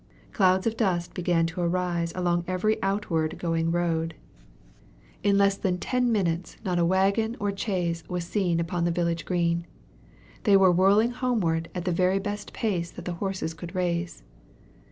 Clouds 0.33 0.65
of 0.65 0.75
dust 0.75 1.13
began 1.13 1.45
to 1.45 1.61
arise 1.61 2.11
along 2.15 2.43
every 2.47 2.81
outward 2.81 3.37
going 3.37 3.69
road. 3.69 4.15
In 5.21 5.37
less 5.37 5.57
than 5.57 5.77
ten 5.77 6.11
minutes 6.11 6.57
not 6.65 6.79
a 6.79 6.85
wagon 6.85 7.35
or 7.39 7.55
chaise 7.55 8.03
was 8.09 8.23
seen 8.25 8.59
upon 8.59 8.85
the 8.85 8.89
village 8.89 9.25
green. 9.25 9.67
They 10.41 10.57
were 10.57 10.71
whirling 10.71 11.11
homeward 11.11 11.69
at 11.75 11.85
the 11.85 11.91
very 11.91 12.17
best 12.17 12.51
pace 12.51 12.89
that 12.89 13.05
the 13.05 13.13
horses 13.21 13.53
could 13.53 13.75
raise. 13.75 14.23